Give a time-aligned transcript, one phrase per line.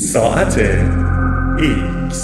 [0.00, 0.60] ساعت
[1.58, 2.14] X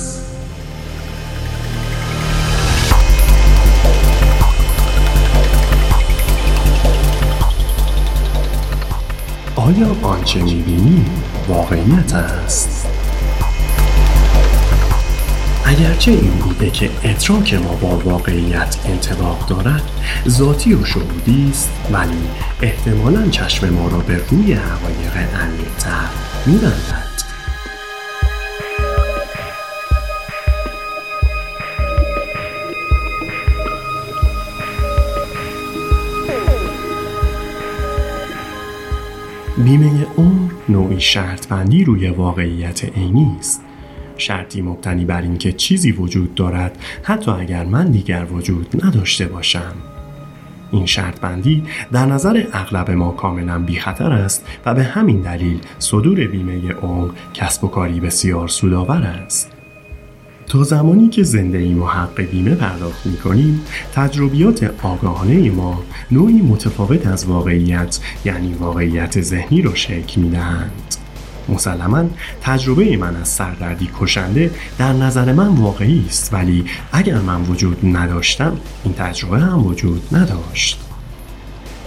[9.57, 11.04] آیا آنچه می‌بینی
[11.49, 12.87] واقعیت است؟
[15.65, 19.83] اگرچه این بوده که ادراک ما با واقعیت انطباق دارد
[20.29, 22.29] ذاتی و شهودی است ولی
[22.63, 26.09] احتمالا چشم ما را به روی حقایق عمیقتر
[26.47, 27.05] میبندد
[39.66, 43.62] بیمه عمر نوعی شرط بندی روی واقعیت عینی است.
[44.16, 49.73] شرطی مبتنی بر اینکه چیزی وجود دارد حتی اگر من دیگر وجود نداشته باشم.
[50.73, 55.61] این شرط بندی در نظر اغلب ما کاملا بی خطر است و به همین دلیل
[55.78, 59.56] صدور بیمه عمر کسب و کاری بسیار سودآور است.
[60.48, 63.61] تا زمانی که زنده ایم و حق بیمه پرداخت می کنیم
[63.94, 70.97] تجربیات آگاهانه ما نوعی متفاوت از واقعیت یعنی واقعیت ذهنی را شکل می دهند.
[71.48, 72.05] مسلما
[72.42, 78.56] تجربه من از سردردی کشنده در نظر من واقعی است ولی اگر من وجود نداشتم
[78.84, 80.86] این تجربه هم وجود نداشت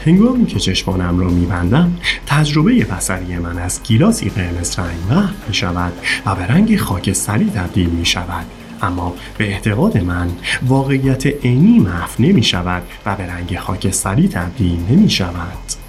[0.06, 1.98] هنگامی که چشمانم را میبندم
[2.28, 5.94] تجربه بسری من از گیلاسی قرمز رنگ محو می شود
[6.26, 8.46] و به رنگ خاکستری تبدیل می شود
[8.82, 10.30] اما به اعتقاد من
[10.68, 15.80] واقعیت عینی محو نمی شود و به رنگ خاکستری تبدیل نمی شود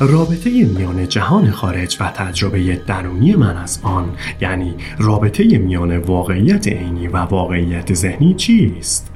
[0.00, 7.06] رابطه میان جهان خارج و تجربه درونی من از آن یعنی رابطه میان واقعیت عینی
[7.06, 9.11] و واقعیت ذهنی چیست؟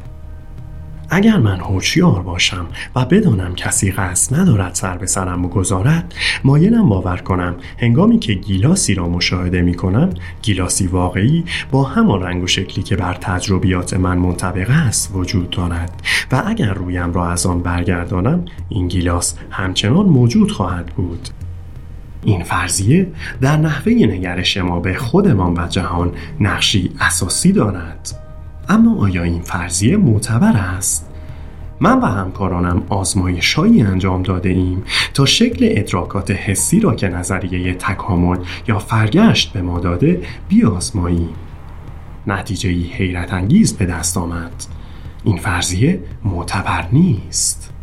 [1.10, 7.16] اگر من هوشیار باشم و بدانم کسی قصد ندارد سر به سرم بگذارد مایلم باور
[7.16, 10.10] کنم هنگامی که گیلاسی را مشاهده می کنم
[10.42, 16.02] گیلاسی واقعی با همان رنگ و شکلی که بر تجربیات من منطبق است وجود دارد
[16.32, 21.28] و اگر رویم را از آن برگردانم این گیلاس همچنان موجود خواهد بود.
[22.24, 28.25] این فرضیه در نحوه نگرش ما به خودمان و جهان نقشی اساسی دارد.
[28.68, 31.08] اما آیا این فرضیه معتبر است؟
[31.80, 34.84] من و همکارانم آزمایشهایی انجام داده ایم
[35.14, 38.38] تا شکل ادراکات حسی را که نظریه تکامل
[38.68, 41.28] یا فرگشت به ما داده بیازماییم.
[42.26, 44.64] نتیجه حیرت انگیز به دست آمد.
[45.24, 47.75] این فرضیه معتبر نیست.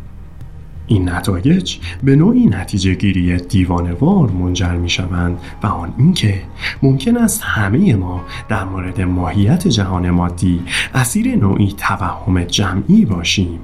[0.86, 6.42] این نتایج به نوعی نتیجه گیری دیوانوار منجر می شوند و آن اینکه
[6.82, 10.60] ممکن است همه ما در مورد ماهیت جهان مادی
[10.94, 13.60] اسیر نوعی توهم جمعی باشیم.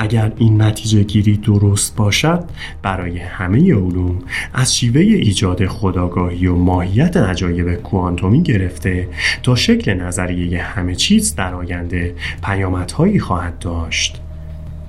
[0.00, 2.44] اگر این نتیجه گیری درست باشد
[2.82, 4.18] برای همه علوم
[4.54, 9.08] از شیوه ایجاد خداگاهی و ماهیت عجایب کوانتومی گرفته
[9.42, 14.22] تا شکل نظریه همه چیز در آینده پیامدهایی خواهد داشت.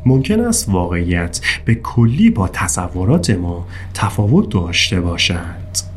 [0.05, 5.89] ممکن است واقعیت به کلی با تصورات ما تفاوت داشته باشد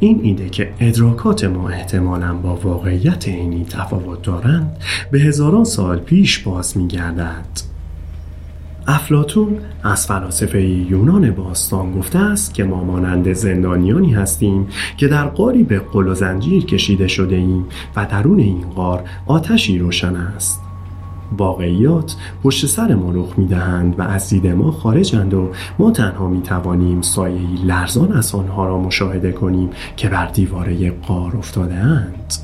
[0.00, 4.76] این ایده که ادراکات ما احتمالا با واقعیت عینی تفاوت دارند
[5.10, 7.70] به هزاران سال پیش باز می گردد.
[8.86, 15.62] افلاتون از فلاسفه یونان باستان گفته است که ما مانند زندانیانی هستیم که در قاری
[15.62, 17.64] به قل و زنجیر کشیده شده ایم
[17.96, 20.69] و درون این قار آتشی روشن است
[21.38, 26.42] واقعیات پشت سر ما رخ می‌دهند و از دید ما خارجند و ما تنها می
[26.42, 32.34] توانیم سایه لرزان از آنها را مشاهده کنیم که بر دیواره قار افتاده اند.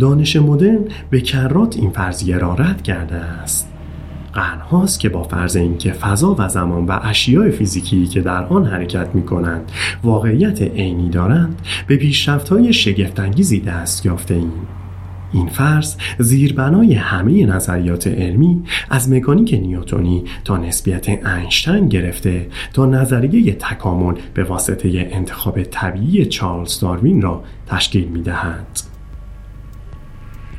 [0.00, 3.68] دانش مدرن به کرات این فرضیه را رد کرده است.
[4.32, 9.08] قرنهاست که با فرض اینکه فضا و زمان و اشیاء فیزیکی که در آن حرکت
[9.14, 9.72] می کنند
[10.04, 14.52] واقعیت عینی دارند به پیشرفت های شگفتانگیزی دست یافته ایم.
[15.32, 23.52] این فرض زیربنای همه نظریات علمی از مکانیک نیوتونی تا نسبیت اینشتین گرفته تا نظریه
[23.52, 28.92] تکامل به واسطه انتخاب طبیعی چارلز داروین را تشکیل می دهد.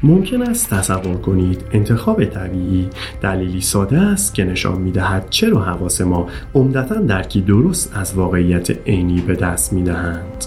[0.03, 2.89] ممکن است تصور کنید انتخاب طبیعی
[3.21, 8.87] دلیلی ساده است که نشان می دهد چرا حواس ما عمدتا درکی درست از واقعیت
[8.87, 10.45] عینی به دست می دهند.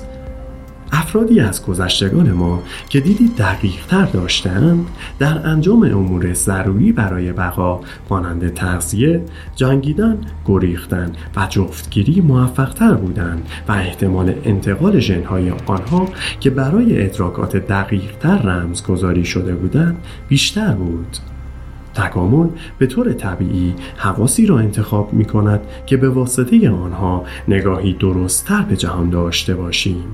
[0.92, 4.86] افرادی از گذشتگان ما که دیدی دقیق تر داشتند
[5.18, 7.80] در انجام امور ضروری برای بقا
[8.10, 9.20] مانند تغذیه،
[9.56, 16.08] جنگیدن، گریختن و جفتگیری موفقتر بودند و احتمال انتقال ژنهای آنها
[16.40, 19.96] که برای ادراکات دقیقتر رمزگذاری شده بودند
[20.28, 21.16] بیشتر بود.
[21.94, 22.48] تکامل
[22.78, 28.76] به طور طبیعی حواسی را انتخاب می کند که به واسطه آنها نگاهی درستتر به
[28.76, 30.04] جهان داشته باشیم.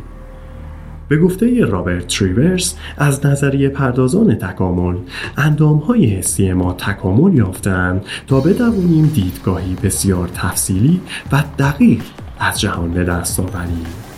[1.12, 4.96] به گفته رابرت تریورس از نظریه پردازان تکامل
[5.36, 11.00] اندامهای حسی ما تکامل یافتند تا بدوانیم دیدگاهی بسیار تفصیلی
[11.32, 12.02] و دقیق
[12.38, 14.11] از جهان به دست آوریم.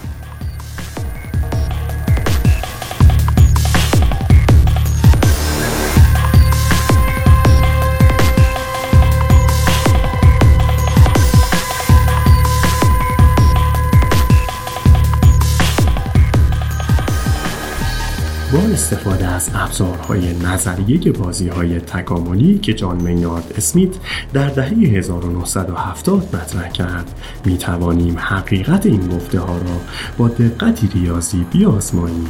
[18.55, 23.91] با استفاده از ابزارهای نظریه بازی های تکاملی که جان مینارد اسمیت
[24.33, 29.81] در دهه 1970 مطرح کرد می توانیم حقیقت این گفته ها را
[30.19, 32.29] با دقتی ریاضی بیازماییم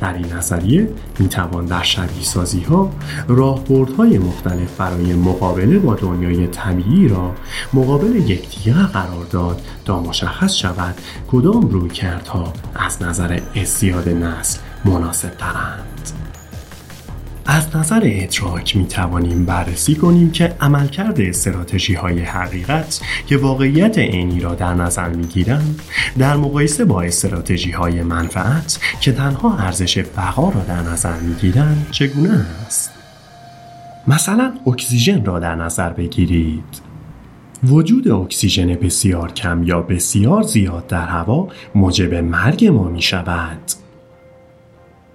[0.00, 0.88] در این نظریه
[1.18, 2.90] می توان در شبیه سازی ها
[3.28, 7.34] راهبردهای مختلف برای مقابله با دنیای طبیعی را
[7.72, 10.94] مقابل یکدیگر قرار داد تا مشخص شود
[11.30, 15.92] کدام رویکردها از نظر ازدیاد نسل مناسب ترند.
[17.46, 24.40] از نظر ادراک می توانیم بررسی کنیم که عملکرد استراتژی های حقیقت که واقعیت عینی
[24.40, 25.80] را در نظر می گیرند
[26.18, 31.86] در مقایسه با استراتژی های منفعت که تنها ارزش بقا را در نظر می گیرند
[31.90, 32.90] چگونه است؟
[34.06, 36.92] مثلا اکسیژن را در نظر بگیرید
[37.64, 43.81] وجود اکسیژن بسیار کم یا بسیار زیاد در هوا موجب مرگ ما می شود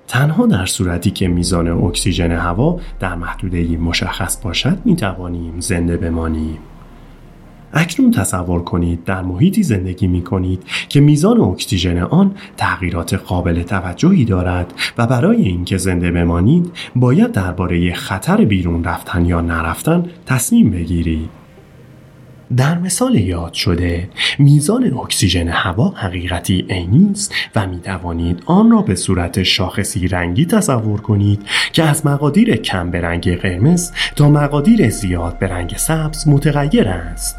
[0.07, 6.57] تنها در صورتی که میزان اکسیژن هوا در محدوده مشخص باشد می توانیم زنده بمانیم.
[7.73, 14.25] اکنون تصور کنید در محیطی زندگی می کنید که میزان اکسیژن آن تغییرات قابل توجهی
[14.25, 21.46] دارد و برای اینکه زنده بمانید باید درباره خطر بیرون رفتن یا نرفتن تصمیم بگیرید.
[22.55, 24.09] در مثال یاد شده
[24.39, 30.45] میزان اکسیژن هوا حقیقتی عینی است و می توانید آن را به صورت شاخصی رنگی
[30.45, 31.41] تصور کنید
[31.73, 37.35] که از مقادیر کم به رنگ قرمز تا مقادیر زیاد به رنگ سبز متغیر است.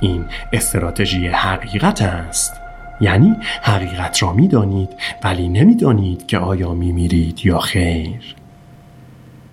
[0.00, 2.52] این استراتژی حقیقت است.
[3.00, 4.88] یعنی حقیقت را می دانید
[5.24, 8.37] ولی نمی‌دانید که آیا می میرید یا خیر.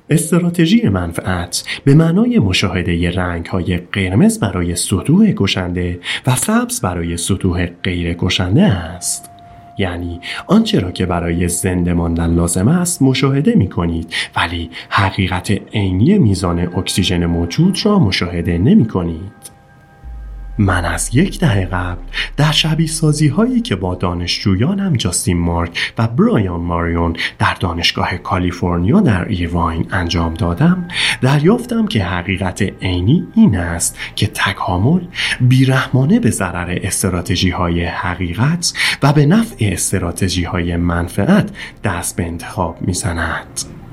[0.09, 7.65] استراتژی منفعت به معنای مشاهده رنگ های قرمز برای سطوح کشنده و سبز برای سطوح
[7.65, 9.31] غیر کشنده است.
[9.77, 16.17] یعنی آنچه را که برای زنده ماندن لازم است مشاهده می کنید ولی حقیقت عینی
[16.17, 19.44] میزان اکسیژن موجود را مشاهده نمی کنید.
[20.57, 22.01] من از یک دهه قبل
[22.37, 28.99] در شبیه سازی هایی که با دانشجویانم جاستین مارک و برایان ماریون در دانشگاه کالیفرنیا
[28.99, 30.87] در ایرواین انجام دادم
[31.21, 35.01] دریافتم که حقیقت عینی این است که تکامل
[35.41, 38.73] بیرحمانه به ضرر استراتژی های حقیقت
[39.03, 41.49] و به نفع استراتژی های منفعت
[41.83, 43.84] دست به انتخاب می‌زند.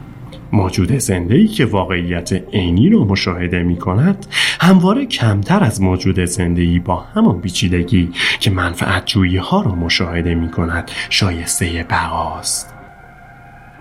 [0.52, 4.26] موجود زنده که واقعیت عینی را مشاهده می کند
[4.60, 8.10] همواره کمتر از موجود زنده با همان بیچیدگی
[8.40, 12.74] که منفعت جویی ها را مشاهده می کند شایسته بقاست.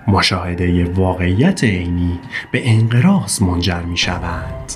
[0.08, 2.20] مشاهده واقعیت عینی
[2.52, 4.72] به انقراض منجر می شود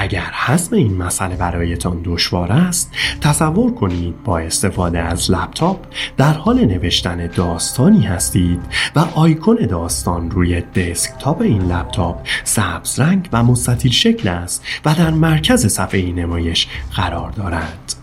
[0.00, 6.64] اگر حسم این مسئله برایتان دشوار است تصور کنید با استفاده از لپتاپ در حال
[6.64, 8.60] نوشتن داستانی هستید
[8.96, 15.10] و آیکون داستان روی دسکتاپ این لپتاپ سبز رنگ و مستطیل شکل است و در
[15.10, 17.94] مرکز صفحه نمایش قرار دارد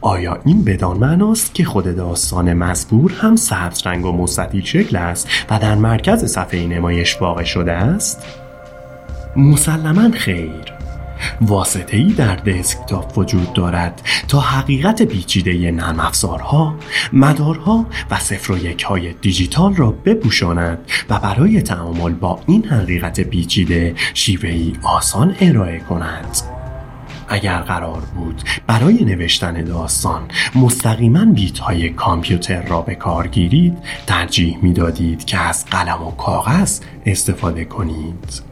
[0.00, 5.28] آیا این بدان معناست که خود داستان مزبور هم سبز رنگ و مستطیل شکل است
[5.50, 8.41] و در مرکز صفحه نمایش واقع شده است؟
[9.36, 10.72] مسلما خیر
[11.40, 16.74] واسطه ای در دسکتاپ وجود دارد تا حقیقت پیچیده نرم افزارها،
[17.12, 20.78] مدارها و صفر و یک های دیجیتال را بپوشاند
[21.10, 26.36] و برای تعامل با این حقیقت پیچیده شیوهی آسان ارائه کند.
[27.28, 30.22] اگر قرار بود برای نوشتن داستان
[30.54, 36.10] مستقیما بیت های کامپیوتر را به کار گیرید ترجیح می دادید که از قلم و
[36.10, 38.51] کاغذ استفاده کنید.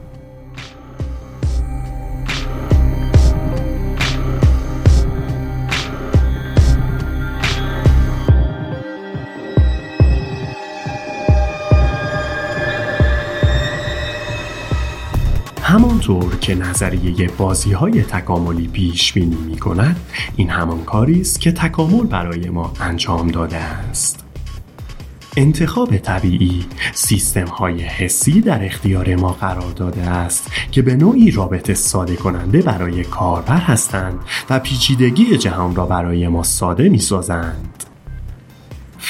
[15.71, 19.97] همانطور که نظریه بازی های تکاملی پیش بینی می کند
[20.37, 24.25] این همان کاری است که تکامل برای ما انجام داده است
[25.37, 31.75] انتخاب طبیعی سیستم های حسی در اختیار ما قرار داده است که به نوعی رابطه
[31.75, 34.19] ساده کننده برای کاربر هستند
[34.51, 37.90] و پیچیدگی جهان را برای ما ساده می سازند.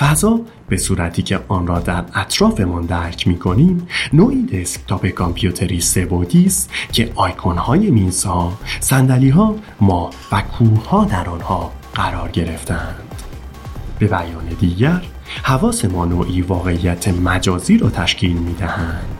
[0.00, 6.46] فضا به صورتی که آن را در اطرافمان درک می کنیم نوعی دسکتاپ کامپیوتری سبودی
[6.46, 13.14] است که آیکون های میزها، سندلی ها، ما و کوه ها در آنها قرار گرفتند.
[13.98, 15.02] به بیان دیگر
[15.42, 19.19] حواس ما نوعی واقعیت مجازی را تشکیل می دهند.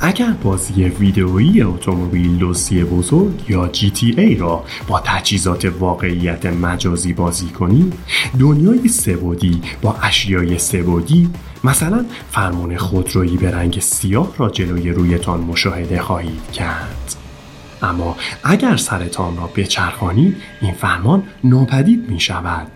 [0.00, 7.94] اگر بازی ویدئویی اتومبیل لوسی بزرگ یا GTA را با تجهیزات واقعیت مجازی بازی کنید
[8.40, 11.30] دنیای سبودی با اشیای سبودی
[11.64, 17.16] مثلا فرمان خودرویی به رنگ سیاه را جلوی رویتان مشاهده خواهید کرد.
[17.82, 22.70] اما اگر سرتان را بچرخانید این فرمان ناپدید می شود.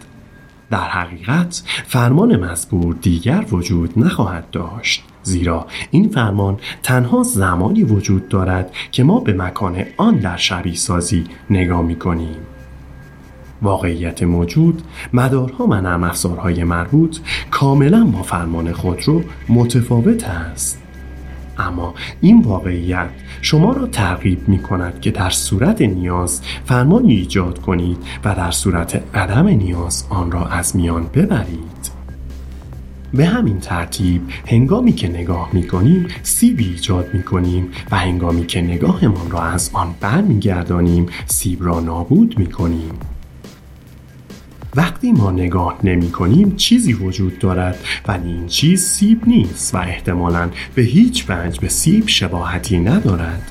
[0.71, 5.05] در حقیقت فرمان مزبور دیگر وجود نخواهد داشت.
[5.31, 11.25] زیرا این فرمان تنها زمانی وجود دارد که ما به مکان آن در شبیه سازی
[11.51, 12.37] نگاه می کنیم.
[13.63, 14.83] واقعیت موجود
[15.13, 17.19] مدارها و نرم افزارهای مربوط
[17.51, 20.83] کاملا با فرمان خود رو متفاوت است
[21.59, 23.09] اما این واقعیت
[23.43, 29.03] شما را ترغیب می کند که در صورت نیاز فرمانی ایجاد کنید و در صورت
[29.15, 32.00] عدم نیاز آن را از میان ببرید
[33.15, 38.61] به همین ترتیب هنگامی که نگاه می کنیم سیبی ایجاد می کنیم و هنگامی که
[38.61, 42.91] نگاهمان را از آن برمیگردانیم سیب را نابود می کنیم
[44.77, 50.51] وقتی ما نگاه نمی کنیم چیزی وجود دارد ولی این چیز سیب نیست و احتمالا
[50.75, 53.51] به هیچ وجه به سیب شباهتی ندارد.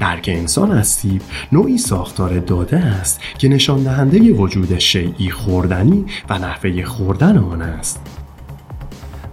[0.00, 6.38] درک انسان از سیب نوعی ساختار داده است که نشان دهنده وجود شیعی خوردنی و
[6.38, 8.25] نحوه خوردن آن است.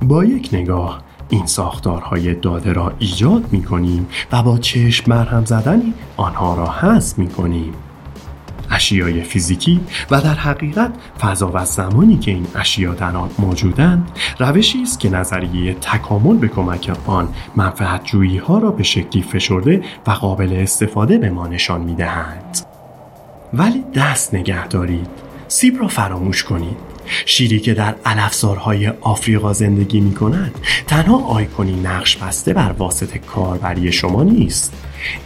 [0.04, 5.94] با یک نگاه این ساختارهای داده را ایجاد می کنیم و با چشم مرهم زدنی
[6.18, 7.74] آنها را حذف می کنیم
[8.72, 9.80] اشیای فیزیکی
[10.12, 15.10] و در حقیقت فضا و زمانی که این اشیا در آن موجودند روشی است که
[15.10, 21.18] نظریه تکامل به کمک آن منفعت جویی ها را به شکلی فشرده و قابل استفاده
[21.18, 22.58] به ما نشان می دهند.
[23.54, 25.08] ولی دست نگه دارید.
[25.48, 26.93] سیب را فراموش کنید.
[27.26, 30.56] شیری که در علفزارهای آفریقا زندگی می کند
[30.88, 34.74] تنها آیکونی نقش بسته بر واسط کاربری شما نیست.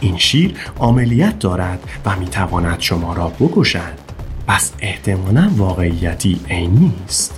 [0.00, 4.08] این شیر عملیت دارد و می تواند شما را بکشد.
[4.46, 7.37] پس احتمالا واقعیتی عینی است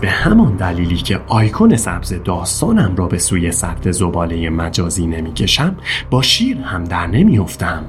[0.00, 5.76] به همان دلیلی که آیکون سبز داستانم را به سوی سطح زباله مجازی نمی‌کشم
[6.10, 7.84] با شیر هم در نمیافتم.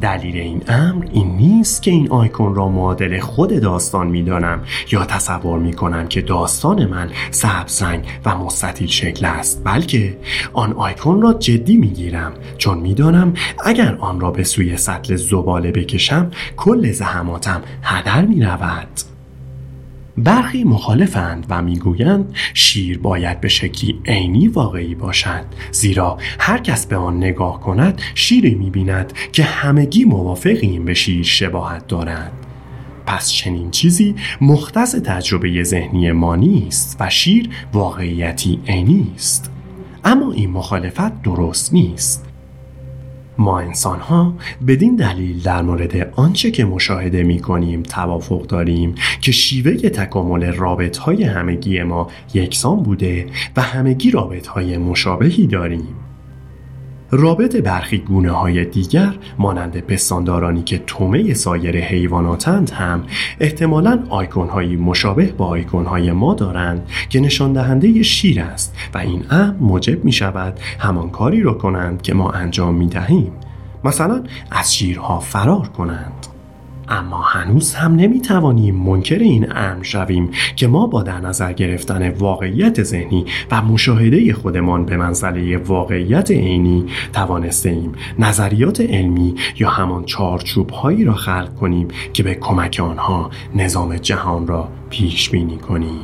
[0.00, 4.62] دلیل این امر این نیست که این آیکون را معادل خود داستان می‌دانم
[4.92, 10.18] یا تصور می کنم که داستان من سبز رنگ و مستطیل شکل است بلکه
[10.52, 13.34] آن آیکون را جدی می گیرم چون می‌دانم
[13.64, 19.15] اگر آن را به سوی سطل زباله بکشم کل زحماتم هدر می رود.
[20.18, 26.96] برخی مخالفند و می‌گویند شیر باید به شکلی عینی واقعی باشد زیرا هر کس به
[26.96, 32.32] آن نگاه کند شیری می‌بیند که همگی موافقیم به شیر شباهت دارند.
[33.06, 39.50] پس چنین چیزی مختص تجربه ذهنی ما نیست و شیر واقعیتی عینی است.
[40.04, 42.25] اما این مخالفت درست نیست.
[43.38, 44.34] ما انسان ها
[44.66, 50.96] بدین دلیل در مورد آنچه که مشاهده می کنیم توافق داریم که شیوه تکامل رابط
[50.96, 53.26] های همگی ما یکسان بوده
[53.56, 56.05] و همگی رابط های مشابهی داریم.
[57.10, 63.02] رابط برخی گونه های دیگر مانند پستاندارانی که تومه سایر حیواناتند هم
[63.40, 68.98] احتمالا آیکون های مشابه با آیکون های ما دارند که نشان دهنده شیر است و
[68.98, 73.32] این امر موجب می شود همان کاری را کنند که ما انجام می دهیم
[73.84, 76.35] مثلا از شیرها فرار کنند.
[76.88, 82.10] اما هنوز هم نمی توانیم منکر این امر شویم که ما با در نظر گرفتن
[82.10, 90.04] واقعیت ذهنی و مشاهده خودمان به منزله واقعیت عینی توانسته ایم نظریات علمی یا همان
[90.04, 96.00] چارچوب هایی را خلق کنیم که به کمک آنها نظام جهان را پیش بینی کنیم.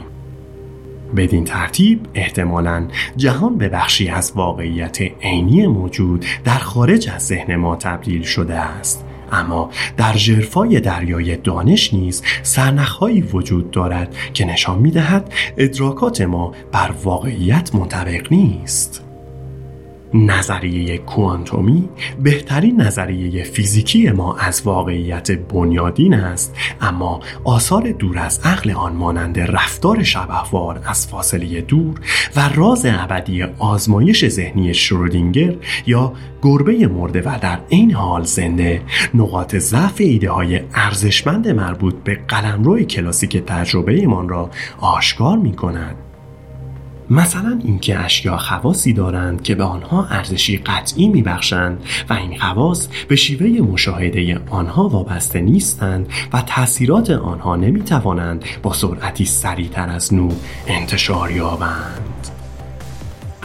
[1.17, 7.77] بدین ترتیب احتمالا جهان به بخشی از واقعیت عینی موجود در خارج از ذهن ما
[7.77, 9.05] تبدیل شده است.
[9.33, 16.53] اما در جرفای دریای دانش نیز سرنخهایی وجود دارد که نشان می دهد ادراکات ما
[16.73, 19.12] بر واقعیت منطبق نیست.
[20.15, 21.89] نظریه کوانتومی
[22.23, 29.41] بهترین نظریه فیزیکی ما از واقعیت بنیادین است اما آثار دور از عقل آن مانند
[29.41, 32.01] رفتار شبهوار از فاصله دور
[32.37, 35.55] و راز ابدی آزمایش ذهنی شرودینگر
[35.87, 38.83] یا گربه مرده و در این حال زنده
[39.15, 44.51] نقاط ضعف ایده های ارزشمند مربوط به قلمرو کلاسیک تجربه ایمان را
[44.81, 45.97] آشکار می کند
[47.13, 53.17] مثلا اینکه اشیا خواصی دارند که به آنها ارزشی قطعی میبخشند و این خواص به
[53.17, 60.35] شیوه مشاهده آنها وابسته نیستند و تاثیرات آنها نمی‌توانند با سرعتی سریعتر از نور
[60.67, 62.12] انتشار یابند.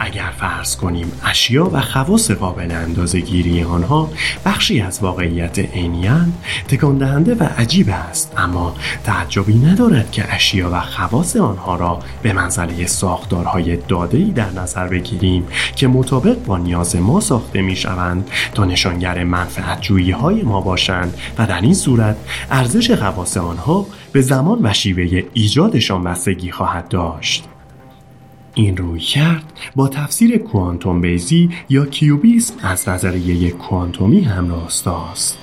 [0.08, 4.10] اگر فرض کنیم اشیا و خواص قابل اندازه گیری آنها
[4.44, 6.32] بخشی از واقعیت عینیان
[6.68, 8.34] تکان دهنده و عجیب است.
[8.36, 8.74] اما
[9.04, 15.46] تعجبی ندارد که اشیا و خواص آنها را به منزله ساختارهای داده‌ای در نظر بگیریم
[15.76, 21.46] که مطابق با نیاز ما ساخته می شوند تا نشانگر منفعت های ما باشند و
[21.46, 22.16] در این صورت
[22.50, 27.48] ارزش خواص آنها به زمان و شیوه ایجادشان بستگی خواهد داشت.
[28.62, 29.52] این روی کرد.
[29.76, 35.38] با تفسیر کوانتوم بیزی یا کیوبیسم از نظریه کوانتومی هم راستاست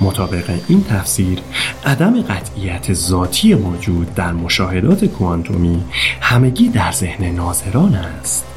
[0.00, 1.38] مطابق این تفسیر
[1.84, 5.84] عدم قطعیت ذاتی موجود در مشاهدات کوانتومی
[6.20, 8.55] همگی در ذهن ناظران است.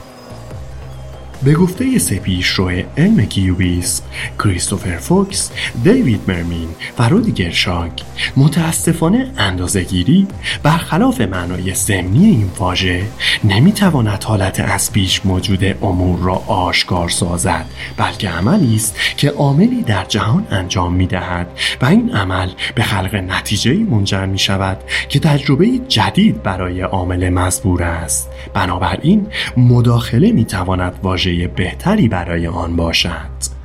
[1.44, 2.60] به گفته سپیش
[2.98, 4.04] علم کیوبیسم
[4.40, 5.52] کریستوفر فوکس
[5.84, 6.68] دیوید مرمین
[7.00, 7.92] و رودیگر شاگ
[8.38, 10.28] متاسفانه اندازهگیری
[10.64, 13.04] برخلاف معنای ضمنی این واژه
[13.44, 17.66] نمی‌تواند حالت از پیش موجود امور را آشکار سازد
[17.98, 21.48] بلکه عملی است که عاملی در جهان انجام می‌دهد
[21.82, 24.78] و این عمل به خلق نتیجه منجر می شود
[25.10, 28.30] که تجربه جدید برای عامل مزبور است.
[28.54, 29.28] بنابراین
[29.58, 33.59] مداخله می تواند واژه بهتری برای آن باشد.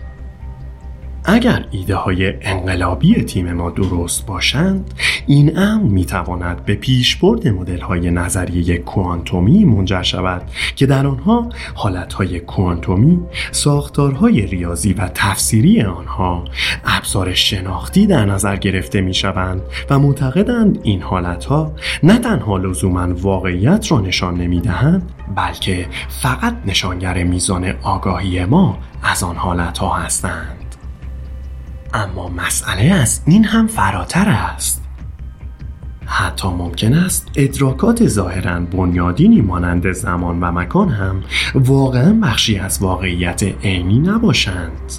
[1.26, 4.94] اگر ایده های انقلابی تیم ما درست باشند
[5.26, 10.42] این امر می تواند به پیشبرد مدل های نظریه کوانتومی منجر شود
[10.76, 13.20] که در آنها حالت های کوانتومی
[13.52, 16.44] ساختارهای ریاضی و تفسیری آنها
[16.84, 23.14] ابزار شناختی در نظر گرفته می شوند و معتقدند این حالت ها نه تنها لزوما
[23.14, 29.94] واقعیت را نشان نمی دهند بلکه فقط نشانگر میزان آگاهی ما از آن حالت ها
[29.94, 30.63] هستند.
[31.94, 34.82] اما مسئله از این هم فراتر است.
[36.06, 41.22] حتی ممکن است ادراکات ظاهرا بنیادینی مانند زمان و مکان هم
[41.54, 44.92] واقعا بخشی از واقعیت عینی نباشند.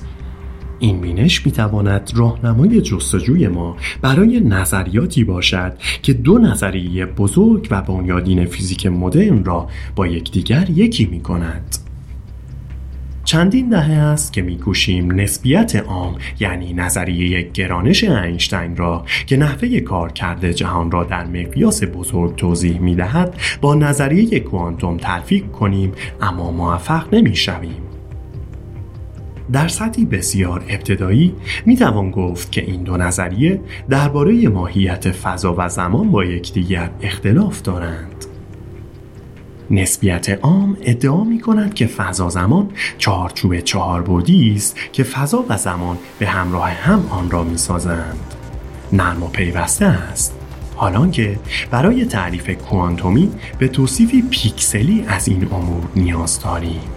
[0.80, 8.46] این بینش می‌تواند راهنمای جستجوی ما برای نظریاتی باشد که دو نظریه بزرگ و بنیادین
[8.46, 11.85] فیزیک مدرن را با یکدیگر یکی می کند.
[13.26, 20.12] چندین دهه است که میکوشیم نسبیت عام یعنی نظریه گرانش اینشتین را که نحوه کار
[20.12, 27.14] کرده جهان را در مقیاس بزرگ توضیح می‌دهد با نظریه کوانتوم تلفیق کنیم اما موفق
[27.14, 27.82] نمی‌شویم
[29.52, 31.36] در سطحی بسیار ابتدایی
[31.66, 37.62] می توان گفت که این دو نظریه درباره ماهیت فضا و زمان با یکدیگر اختلاف
[37.62, 38.35] دارند.
[39.72, 45.58] نسبیت عام ادعا می کند که فضا زمان چهارچوب چهار بودی است که فضا و
[45.58, 48.34] زمان به همراه هم آن را می سازند.
[48.94, 50.34] نرم و پیوسته است.
[50.76, 51.40] حالان که
[51.72, 56.95] برای تعریف کوانتومی به توصیفی پیکسلی از این امور نیاز داریم.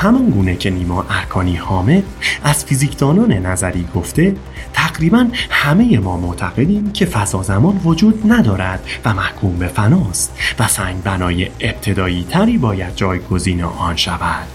[0.00, 2.02] همان گونه که نیما ارکانی حامد
[2.44, 4.36] از فیزیکدانان نظری گفته
[4.72, 11.02] تقریبا همه ما معتقدیم که فضا زمان وجود ندارد و محکوم به فناست و سنگ
[11.02, 14.48] بنای ابتدایی تری باید جایگزین آن شود.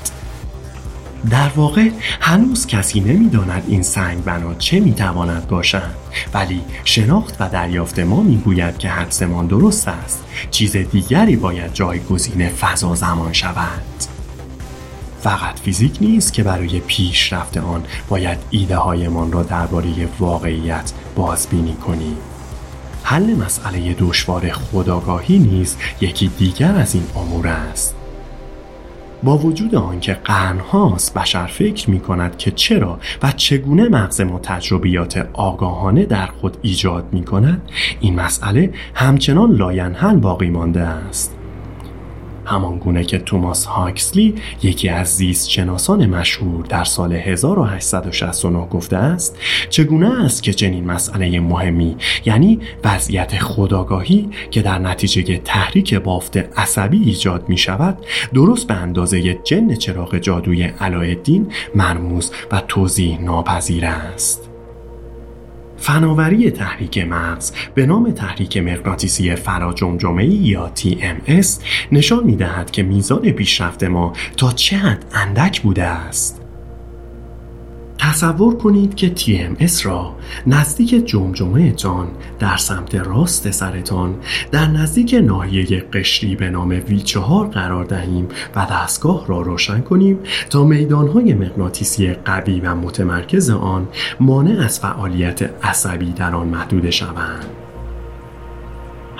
[1.29, 1.89] در واقع
[2.21, 5.91] هنوز کسی نمی‌داند این سنگ بنا چه می‌تواند باشد
[6.33, 10.23] ولی شناخت و دریافت ما می‌گوید که حدسمان درست است.
[10.51, 14.04] چیز دیگری باید جایگزین فضا زمان شود.
[15.25, 22.17] فقط فیزیک نیست که برای پیشرفت آن باید ایده هایمان را درباره واقعیت بازبینی کنیم
[23.03, 27.95] حل مسئله دشوار خداگاهی نیز یکی دیگر از این امور است.
[29.23, 35.27] با وجود آنکه قرنهاست بشر فکر می کند که چرا و چگونه مغز ما تجربیات
[35.33, 37.61] آگاهانه در خود ایجاد می کند
[37.99, 41.35] این مسئله همچنان لاینحل باقی مانده است.
[42.45, 49.37] همان گونه که توماس هاکسلی یکی از زیست شناسان مشهور در سال 1869 گفته است
[49.69, 57.03] چگونه است که چنین مسئله مهمی یعنی وضعیت خودآگاهی که در نتیجه تحریک بافت عصبی
[57.03, 57.97] ایجاد می شود
[58.33, 64.44] درست به اندازه جن چراغ جادوی علاءالدین مرموز و توضیح ناپذیر است.
[65.77, 71.47] فناوری تحریک مغز به نام تحریک مغناطیسی فراجمجمه یا TMS
[71.91, 76.44] نشان می دهد که میزان پیشرفت ما تا چه حد اندک بوده است.
[77.97, 80.15] تصور کنید که TMS را
[80.47, 82.07] نزدیک جمجمه تان
[82.39, 84.15] در سمت راست سرتان
[84.51, 90.63] در نزدیک ناحیه قشری به نام V4 قرار دهیم و دستگاه را روشن کنیم تا
[90.63, 93.87] میدانهای مغناطیسی قوی و متمرکز آن
[94.19, 97.64] مانع از فعالیت عصبی در آن محدود شوند.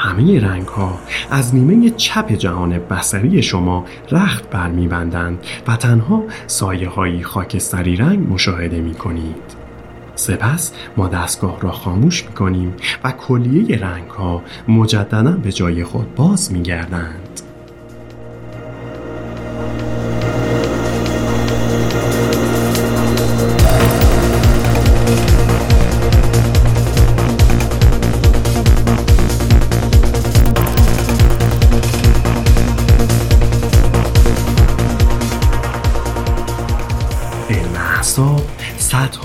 [0.06, 1.00] همه رنگ ها
[1.32, 8.82] از نیمه چپ جهان بسری شما رخت برمیبندند و تنها سایه هایی خاکستری رنگ مشاهده
[8.82, 9.65] می کنید.
[10.15, 16.15] سپس ما دستگاه را خاموش می کنیم و کلیه رنگ ها مجددا به جای خود
[16.15, 17.25] باز می گردند.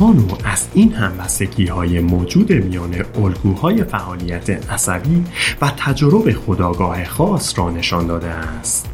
[0.07, 5.25] نوع از این همبستگی های موجود میان الگوهای فعالیت عصبی
[5.61, 8.89] و تجربه خداگاه خاص را نشان داده است.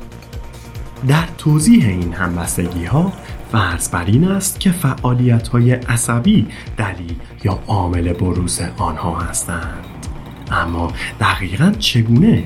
[1.09, 3.12] در توضیح این همبستگی ها
[3.53, 7.14] فرض بر این است که فعالیت های عصبی دلیل
[7.45, 9.85] یا عامل بروز آنها هستند.
[10.51, 12.45] اما دقیقا چگونه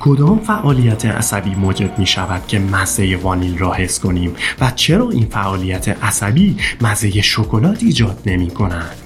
[0.00, 5.26] کدام فعالیت عصبی موجب می شود که مزه وانیل را حس کنیم و چرا این
[5.26, 8.96] فعالیت عصبی مزه شکلات ایجاد نمی کند؟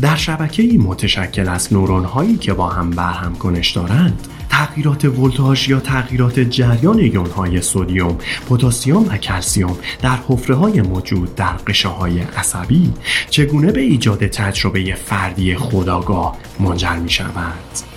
[0.00, 5.80] در شبکه متشکل از نورون هایی که با هم برهم کنش دارند تغییرات ولتاژ یا
[5.80, 8.18] تغییرات جریان یون های سودیوم،
[8.50, 12.92] پتاسیم و کلسیوم در حفره های موجود در قشه های عصبی
[13.30, 17.93] چگونه به ایجاد تجربه فردی خداگاه منجر می شود؟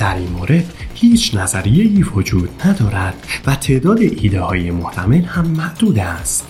[0.00, 3.14] در این مورد هیچ نظریه ای وجود ندارد
[3.46, 6.46] و تعداد ایده های محتمل هم محدود است.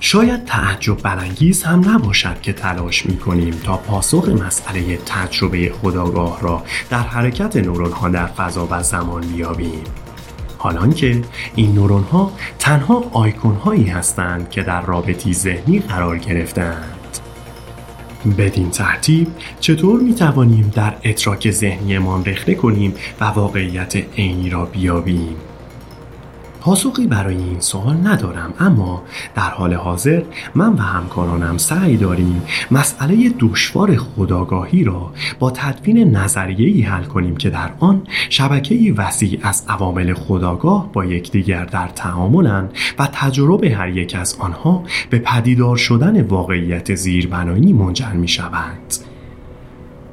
[0.00, 6.62] شاید تعجب برانگیز هم نباشد که تلاش می کنیم تا پاسخ مسئله تجربه خداگاه را
[6.90, 9.84] در حرکت نورون ها در فضا و زمان بیابیم.
[10.58, 11.22] حالان که
[11.54, 16.93] این نورون ها تنها آیکون هایی هستند که در رابطی ذهنی قرار گرفتند.
[18.30, 19.28] بدین ترتیب
[19.60, 25.36] چطور می توانیم در ادراک ذهنیمان رخنه کنیم و واقعیت عینی را بیابیم؟
[26.64, 29.02] پاسخی برای این سوال ندارم اما
[29.34, 30.22] در حال حاضر
[30.54, 37.50] من و همکارانم سعی داریم مسئله دشوار خداگاهی را با تدوین نظریه‌ای حل کنیم که
[37.50, 44.14] در آن شبکه وسیع از عوامل خداگاه با یکدیگر در تعاملند و تجربه هر یک
[44.14, 49.03] از آنها به پدیدار شدن واقعیت زیربنایی منجر می شود.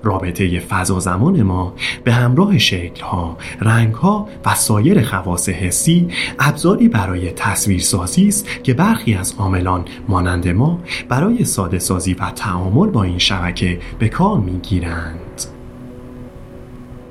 [0.04, 6.08] رابطه فضا زمان ما به همراه شکلها، رنگها و سایر خواص حسی
[6.40, 12.90] ابزاری برای تصویرسازی است که برخی از عاملان مانند ما برای ساده سازی و تعامل
[12.90, 15.46] با این شبکه به کار می‌گیرند.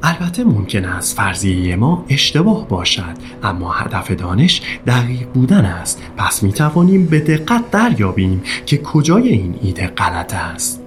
[0.03, 6.53] البته ممکن است فرضیه ما اشتباه باشد اما هدف دانش دقیق بودن است پس می
[6.53, 10.80] توانیم به دقت دریابیم که کجای این ایده غلط است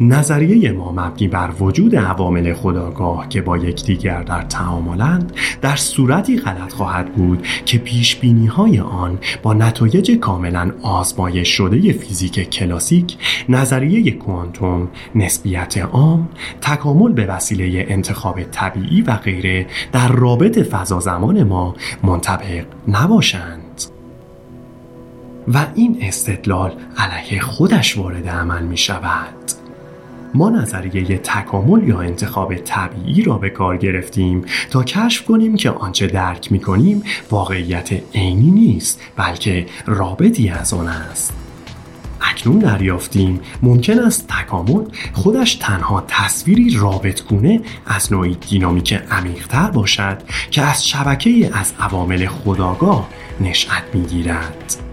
[0.00, 6.72] نظریه ما مبنی بر وجود عوامل خداگاه که با یکدیگر در تعاملند در صورتی غلط
[6.72, 13.16] خواهد بود که پیش بینی های آن با نتایج کاملا آزمایش شده فیزیک کلاسیک
[13.48, 16.28] نظریه کوانتوم نسبیت عام
[16.60, 23.82] تکامل به وسیله انتخاب طبیعی و غیره در رابط فضا زمان ما منطبق نباشند.
[25.48, 29.63] و این استدلال علیه خودش وارد عمل می شود
[30.34, 36.06] ما نظریه تکامل یا انتخاب طبیعی را به کار گرفتیم تا کشف کنیم که آنچه
[36.06, 41.34] درک می کنیم واقعیت عینی نیست بلکه رابطی از آن است.
[42.20, 43.40] اکنون دریافتیم.
[43.62, 50.18] ممکن است تکامل خودش تنها تصویری رابطگونه از نوعی دینامیک عمیقتر باشد
[50.50, 53.08] که از شبکه از عوامل خداگاه
[53.40, 54.83] نشأت می‌گیرد.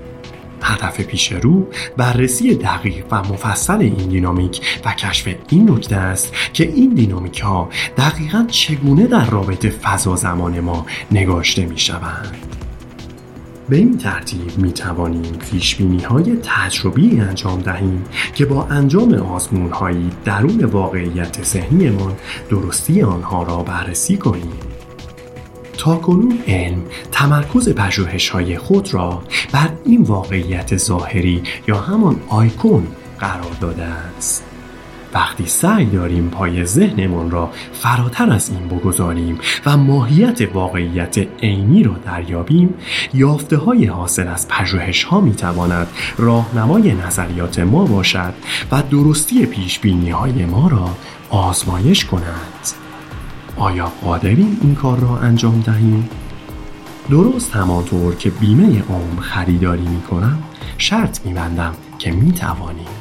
[0.61, 6.67] هدف پیش رو بررسی دقیق و مفصل این دینامیک و کشف این نکته است که
[6.67, 12.37] این دینامیک ها دقیقا چگونه در رابطه فضا زمان ما نگاشته می شوند.
[13.69, 18.03] به این ترتیب می توانیم پیش بینی های تجربی انجام دهیم
[18.35, 22.13] که با انجام آزمون هایی درون واقعیت ذهنیمان
[22.49, 24.70] درستی آنها را بررسی کنیم.
[25.81, 32.87] تا کنون علم تمرکز پژوهش های خود را بر این واقعیت ظاهری یا همان آیکون
[33.19, 34.43] قرار داده است.
[35.13, 41.95] وقتی سعی داریم پای ذهنمان را فراتر از این بگذاریم و ماهیت واقعیت عینی را
[42.05, 42.73] دریابیم
[43.13, 48.33] یافته های حاصل از پژوهش ها می تواند راهنمای نظریات ما باشد
[48.71, 50.89] و درستی پیش بینی های ما را
[51.29, 52.80] آزمایش کند
[53.55, 56.09] آیا قادریم این کار را انجام دهیم؟
[57.09, 60.43] درست همانطور که بیمه عمر خریداری می کنم
[60.77, 63.00] شرط می بندم که می توانیم